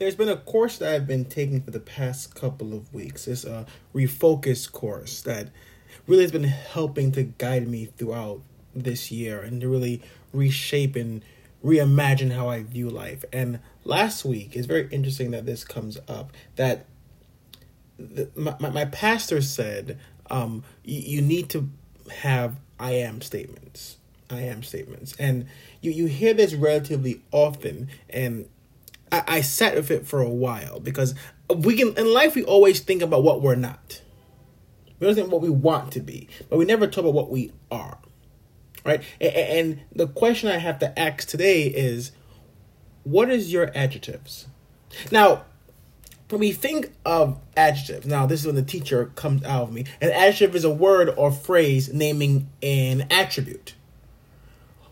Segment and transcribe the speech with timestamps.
[0.00, 3.28] there's been a course that I've been taking for the past couple of weeks.
[3.28, 5.48] It's a refocus course that
[6.06, 8.40] really has been helping to guide me throughout
[8.74, 10.00] this year and to really
[10.32, 11.22] reshape and
[11.62, 13.26] reimagine how I view life.
[13.30, 16.86] And last week, it's very interesting that this comes up that
[17.98, 19.98] the, my, my pastor said
[20.30, 21.68] um, you, you need to
[22.22, 23.98] have I am statements.
[24.30, 25.14] I am statements.
[25.18, 25.46] And
[25.82, 27.90] you, you hear this relatively often.
[28.08, 28.48] And
[29.12, 31.14] I, I sat with it for a while because
[31.54, 34.02] we can, in life, we always think about what we're not.
[34.98, 37.52] We don't think what we want to be, but we never talk about what we
[37.70, 37.98] are.
[38.84, 39.02] Right?
[39.20, 42.12] And, and the question I have to ask today is
[43.04, 44.46] what is your adjectives?
[45.10, 45.44] Now,
[46.28, 49.84] when we think of adjectives, now this is when the teacher comes out of me.
[50.00, 53.74] An adjective is a word or phrase naming an attribute,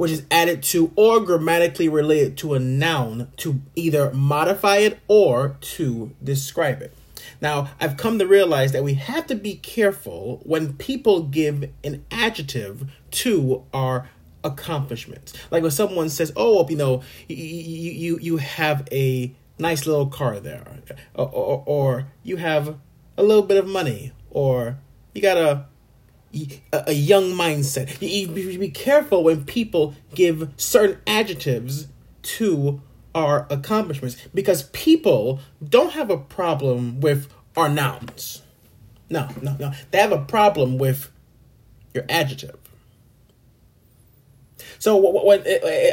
[0.00, 5.58] which is added to or grammatically related to a noun to either modify it or
[5.60, 6.96] to describe it.
[7.42, 12.02] Now, I've come to realize that we have to be careful when people give an
[12.10, 14.08] adjective to our
[14.42, 15.34] accomplishments.
[15.50, 20.40] Like when someone says, "Oh, you know, you you you have a nice little car
[20.40, 20.64] there,
[21.14, 22.78] or, or, or you have
[23.18, 24.78] a little bit of money, or
[25.12, 25.66] you got a
[26.72, 28.00] a, young mindset.
[28.00, 31.88] You, be careful when people give certain adjectives
[32.22, 32.80] to
[33.14, 38.42] our accomplishments because people don't have a problem with our nouns.
[39.08, 39.72] No, no, no.
[39.90, 41.10] They have a problem with
[41.94, 42.56] your adjective.
[44.78, 45.40] So when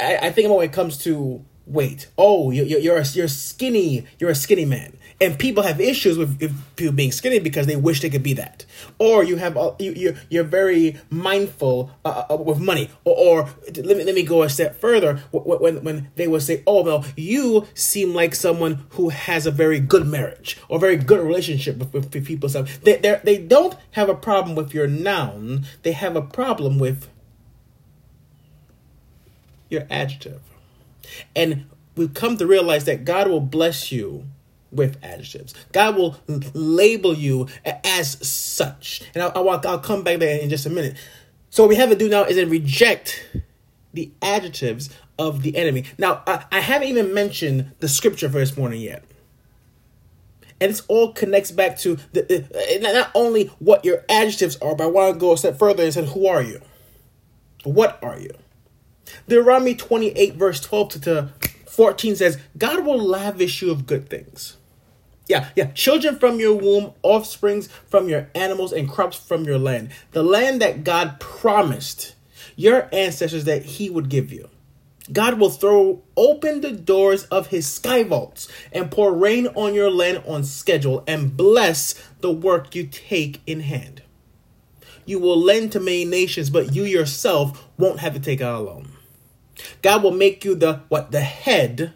[0.00, 2.08] I think when it comes to weight.
[2.18, 4.06] Oh, you're you're a, you're skinny.
[4.18, 6.38] You're a skinny man, and people have issues with
[6.76, 8.64] people being skinny because they wish they could be that.
[8.98, 12.90] Or you have you you're, very mindful uh, uh, with money.
[13.04, 15.22] Or, or, let me let me go a step further.
[15.32, 19.80] When when they will say, "Oh, well, you seem like someone who has a very
[19.80, 24.08] good marriage or very good relationship with, with, with people." So they they don't have
[24.08, 25.66] a problem with your noun.
[25.82, 27.08] They have a problem with
[29.68, 30.49] your adjective.
[31.34, 31.66] And
[31.96, 34.26] we've come to realize that God will bless you
[34.70, 35.54] with adjectives.
[35.72, 36.16] God will
[36.54, 37.48] label you
[37.84, 39.02] as such.
[39.14, 40.96] And I'll, I'll, I'll come back there in just a minute.
[41.50, 43.26] So what we have to do now is then reject
[43.92, 45.84] the adjectives of the enemy.
[45.98, 49.04] Now, I, I haven't even mentioned the scripture for this morning yet.
[50.60, 54.84] And this all connects back to the, uh, not only what your adjectives are, but
[54.84, 56.60] I want to go a step further and say, who are you?
[57.64, 58.30] What are you?
[59.28, 61.28] Deuteronomy 28, verse 12 to
[61.68, 64.56] 14 says, God will lavish you of good things.
[65.28, 65.66] Yeah, yeah.
[65.66, 69.90] Children from your womb, offsprings from your animals, and crops from your land.
[70.10, 72.16] The land that God promised
[72.56, 74.50] your ancestors that He would give you.
[75.12, 79.90] God will throw open the doors of His sky vaults and pour rain on your
[79.90, 84.02] land on schedule and bless the work you take in hand.
[85.06, 88.64] You will lend to many nations, but you yourself won't have to take out a
[88.64, 88.92] loan.
[89.82, 91.92] God will make you the what the head.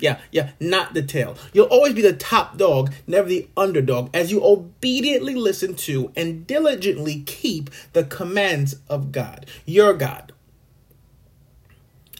[0.00, 1.36] Yeah, yeah, not the tail.
[1.52, 6.46] You'll always be the top dog, never the underdog, as you obediently listen to and
[6.46, 10.32] diligently keep the commands of God, your God.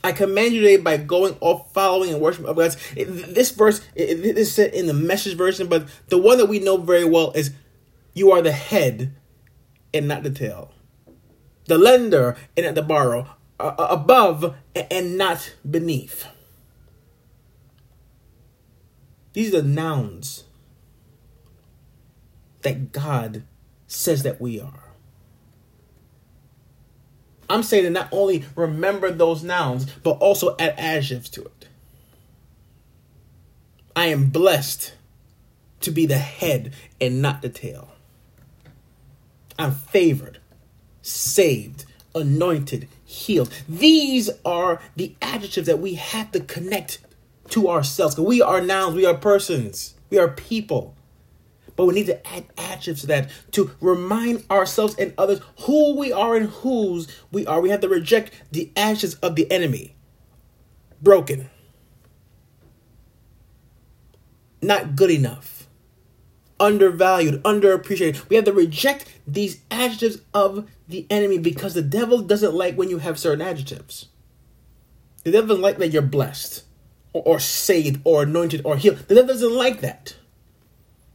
[0.03, 2.75] I command you today by going off following and worshiping of God.
[2.97, 7.05] This verse is said in the message version, but the one that we know very
[7.05, 7.53] well is
[8.15, 9.15] you are the head
[9.95, 10.73] and not the tail.
[11.67, 13.29] The lender and not the borrower
[13.61, 16.27] uh, above and not beneath.
[19.33, 20.45] These are the nouns
[22.63, 23.45] that God
[23.87, 24.89] says that we are.
[27.51, 31.69] I'm saying to not only remember those nouns, but also add adjectives to it.
[33.97, 34.93] I am blessed
[35.81, 37.91] to be the head and not the tail.
[39.59, 40.39] I'm favored,
[41.01, 43.49] saved, anointed, healed.
[43.67, 46.99] These are the adjectives that we have to connect
[47.49, 48.19] to ourselves.
[48.19, 50.95] We are nouns, we are persons, we are people.
[51.75, 56.13] But we need to add adjectives to that to remind ourselves and others who we
[56.13, 57.63] are and whose we are.
[57.63, 59.95] We have to reject the adjectives of the enemy.
[61.01, 61.49] Broken.
[64.61, 65.58] Not good enough
[66.61, 68.29] undervalued, underappreciated.
[68.29, 72.91] We have to reject these adjectives of the enemy because the devil doesn't like when
[72.91, 74.07] you have certain adjectives.
[75.25, 76.65] The devil doesn't like that you're blessed
[77.13, 78.99] or, or saved or anointed or healed.
[79.09, 80.17] The devil doesn't like that.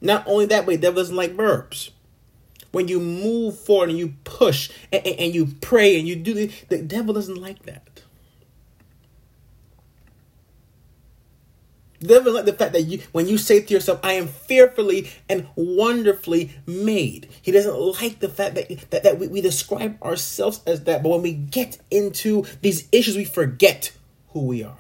[0.02, 1.92] Not only that, but the devil doesn't like verbs.
[2.72, 6.34] When you move forward and you push and, and, and you pray and you do
[6.34, 7.93] this, the devil doesn't like that.
[12.04, 15.48] Doesn't like the fact that you, when you say to yourself, I am fearfully and
[15.56, 17.30] wonderfully made.
[17.42, 21.02] He doesn't like the fact that, that, that we, we describe ourselves as that.
[21.04, 23.92] But when we get into these issues, we forget
[24.30, 24.78] who we are.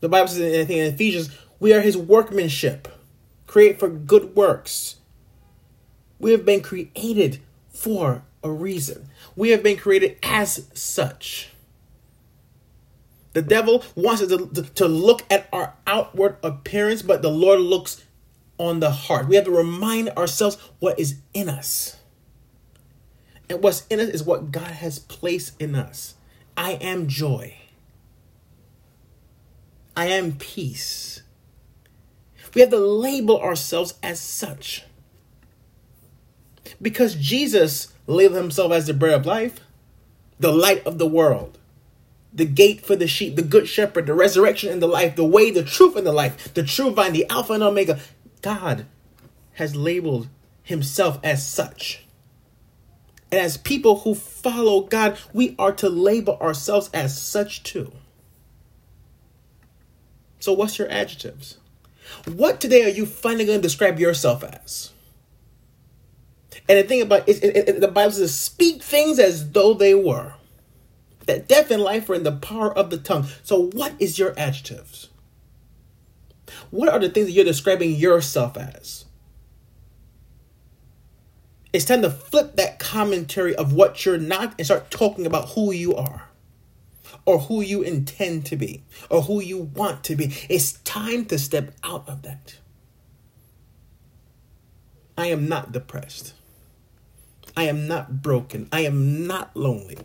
[0.00, 1.30] The Bible says in, in Ephesians,
[1.60, 2.88] we are his workmanship,
[3.46, 4.96] create for good works.
[6.18, 7.40] We have been created
[7.70, 9.08] for a reason.
[9.36, 11.53] We have been created as such.
[13.34, 18.04] The devil wants us to, to, look at our outward appearance, but the Lord looks
[18.58, 19.28] on the heart.
[19.28, 21.96] We have to remind ourselves what is in us.
[23.50, 26.14] And what's in us is what God has placed in us.
[26.56, 27.56] I am joy.
[29.96, 31.22] I am peace.
[32.54, 34.84] We have to label ourselves as such.
[36.80, 39.60] Because Jesus labeled himself as the bread of life,
[40.38, 41.58] the light of the world,
[42.34, 45.50] the gate for the sheep, the good shepherd, the resurrection and the life, the way,
[45.50, 48.00] the truth and the life, the true vine, the Alpha and Omega.
[48.42, 48.86] God
[49.54, 50.28] has labeled
[50.62, 52.04] himself as such.
[53.30, 57.92] And as people who follow God, we are to label ourselves as such too.
[60.40, 61.58] So, what's your adjectives?
[62.26, 64.92] What today are you finally going to describe yourself as?
[66.68, 69.94] And the thing about it, it, it, the Bible says, speak things as though they
[69.94, 70.34] were.
[71.26, 73.26] That death and life are in the power of the tongue.
[73.42, 75.08] So, what is your adjectives?
[76.70, 79.06] What are the things that you're describing yourself as?
[81.72, 85.72] It's time to flip that commentary of what you're not and start talking about who
[85.72, 86.28] you are
[87.26, 90.32] or who you intend to be or who you want to be.
[90.48, 92.58] It's time to step out of that.
[95.16, 96.34] I am not depressed.
[97.56, 98.68] I am not broken.
[98.72, 99.98] I am not lonely.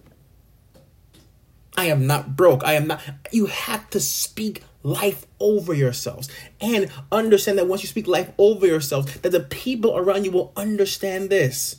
[1.80, 2.66] I am not broke.
[2.66, 3.02] I am not.
[3.32, 6.28] You have to speak life over yourselves
[6.60, 10.52] and understand that once you speak life over yourselves, that the people around you will
[10.58, 11.78] understand this.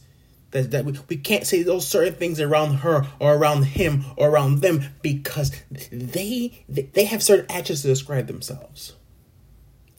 [0.52, 4.30] That, that we, we can't say those certain things around her or around him or
[4.30, 5.52] around them because
[5.92, 8.94] they they have certain actions to describe themselves.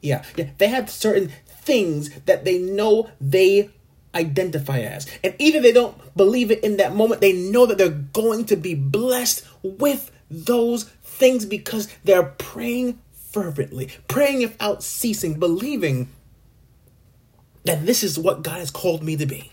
[0.01, 3.69] Yeah, yeah, they have certain things that they know they
[4.13, 5.07] identify as.
[5.23, 8.55] And even they don't believe it in that moment, they know that they're going to
[8.55, 16.09] be blessed with those things because they're praying fervently, praying without ceasing, believing
[17.65, 19.51] that this is what God has called me to be.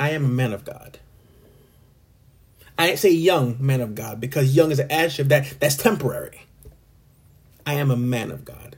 [0.00, 0.98] I am a man of God.
[2.78, 6.42] I ain't say young man of God because young is an adjective that, that's temporary.
[7.64, 8.76] I am a man of God.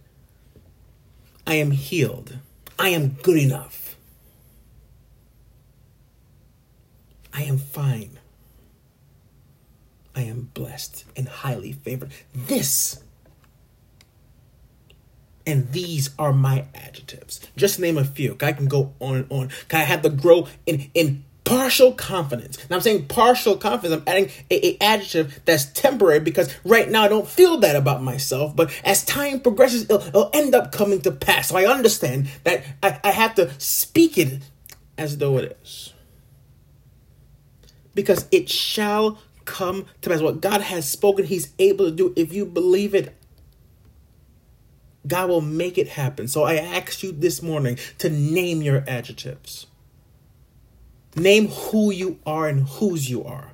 [1.47, 2.39] I am healed.
[2.79, 3.97] I am good enough.
[7.33, 8.19] I am fine.
[10.15, 12.13] I am blessed and highly favored.
[12.35, 13.03] This
[15.47, 17.41] and these are my adjectives.
[17.57, 18.37] Just name a few.
[18.41, 19.51] I can go on and on.
[19.73, 22.59] I have to grow in in partial confidence.
[22.69, 24.01] Now I'm saying partial confidence.
[24.01, 28.03] I'm adding a, a, adjective that's temporary because right now I don't feel that about
[28.03, 28.57] myself.
[28.57, 31.49] But as time progresses, it'll, it'll end up coming to pass.
[31.49, 34.43] So I understand that I, I have to speak it
[34.97, 35.93] as though it is.
[37.95, 40.21] Because it shall come to pass.
[40.21, 43.15] What God has spoken, He's able to do if you believe it.
[45.07, 46.29] God will make it happen.
[46.29, 49.67] So I ask you this morning to name your adjectives.
[51.17, 53.53] Name who you are and whose you are.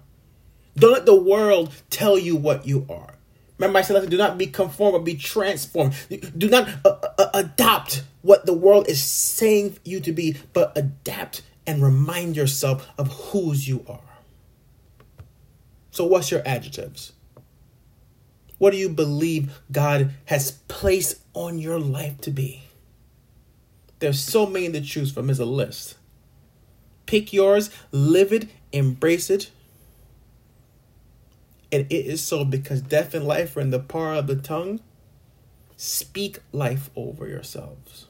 [0.77, 3.15] Don't let the world tell you what you are.
[3.59, 5.95] Remember, I said, do not be conformed, but be transformed.
[6.39, 11.43] Do not uh, uh, adopt what the world is saying you to be, but adapt
[11.67, 14.01] and remind yourself of whose you are.
[15.91, 17.13] So, what's your adjectives?
[18.57, 22.63] What do you believe God has placed on your life to be?
[23.99, 25.97] There's so many to choose from as a list.
[27.11, 29.51] Pick yours, live it, embrace it.
[31.73, 34.79] And it is so because death and life are in the power of the tongue.
[35.77, 38.07] Speak life over yourselves.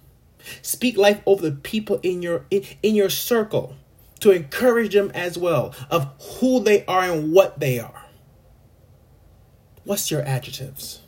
[0.60, 3.74] Speak life over the people in your in, in your circle
[4.18, 8.04] to encourage them as well of who they are and what they are.
[9.84, 11.00] What's your adjectives?